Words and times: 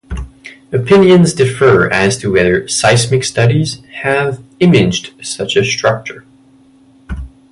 Opinions 0.73 1.31
differ 1.31 1.87
as 1.93 2.17
to 2.17 2.31
whether 2.33 2.67
seismic 2.67 3.23
studies 3.23 3.83
have 4.01 4.41
imaged 4.59 5.13
such 5.23 5.55
a 5.55 5.63
structure. 5.63 6.25